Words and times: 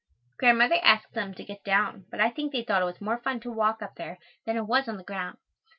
Grandmother 0.39 0.79
asked 0.81 1.13
them 1.13 1.35
to 1.35 1.43
get 1.43 1.63
down, 1.63 2.07
but 2.09 2.19
I 2.19 2.31
think 2.31 2.51
they 2.51 2.63
thought 2.63 2.81
it 2.81 2.85
was 2.85 3.01
more 3.01 3.19
fun 3.19 3.39
to 3.41 3.51
walk 3.51 3.83
up 3.83 3.97
there 3.97 4.17
than 4.47 4.57
it 4.57 4.65
was 4.65 4.87
on 4.87 4.97
the 4.97 5.03
ground. 5.03 5.37